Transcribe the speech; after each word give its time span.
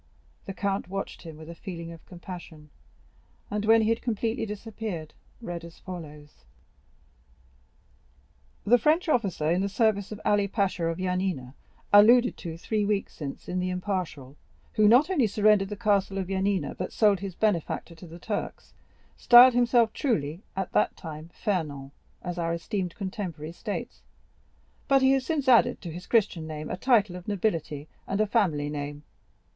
The 0.45 0.53
count 0.55 0.87
watched 0.87 1.21
him 1.21 1.37
with 1.37 1.47
a 1.47 1.53
feeling 1.53 1.91
of 1.91 2.03
compassion, 2.07 2.71
and 3.51 3.65
when 3.65 3.83
he 3.83 3.89
had 3.89 4.01
completely 4.01 4.47
disappeared, 4.47 5.13
read 5.43 5.63
as 5.63 5.77
follows: 5.77 6.43
"The 8.65 8.79
French 8.79 9.07
officer 9.07 9.51
in 9.51 9.61
the 9.61 9.69
service 9.69 10.11
of 10.11 10.19
Ali 10.25 10.47
Pasha 10.47 10.85
of 10.87 10.97
Yanina 10.97 11.53
alluded 11.93 12.35
to 12.37 12.57
three 12.57 12.83
weeks 12.83 13.13
since 13.13 13.47
in 13.47 13.59
l'Impartial, 13.59 14.37
who 14.73 14.87
not 14.87 15.11
only 15.11 15.27
surrendered 15.27 15.69
the 15.69 15.75
castle 15.77 16.17
of 16.17 16.29
Yanina, 16.29 16.75
but 16.75 16.91
sold 16.91 17.19
his 17.19 17.35
benefactor 17.35 17.93
to 17.93 18.07
the 18.07 18.17
Turks, 18.17 18.73
styled 19.17 19.53
himself 19.53 19.93
truly 19.93 20.41
at 20.55 20.71
that 20.71 20.97
time 20.97 21.29
Fernand, 21.31 21.91
as 22.23 22.39
our 22.39 22.53
esteemed 22.55 22.95
contemporary 22.95 23.51
states; 23.51 24.01
but 24.87 25.03
he 25.03 25.11
has 25.11 25.23
since 25.27 25.47
added 25.47 25.79
to 25.81 25.91
his 25.91 26.07
Christian 26.07 26.47
name 26.47 26.71
a 26.71 26.75
title 26.75 27.15
of 27.15 27.27
nobility 27.27 27.87
and 28.07 28.19
a 28.19 28.25
family 28.25 28.67
name. 28.67 29.03